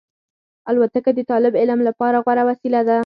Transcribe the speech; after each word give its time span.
الوتکه 0.69 1.11
د 1.15 1.19
طالب 1.31 1.53
علم 1.61 1.79
لپاره 1.87 2.17
غوره 2.25 2.43
وسیله 2.49 2.81
ده. 2.87 2.97